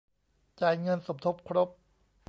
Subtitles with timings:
[0.59, 1.69] จ่ายเงินสมทบครบ